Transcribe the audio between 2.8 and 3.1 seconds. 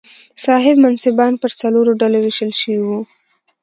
وو.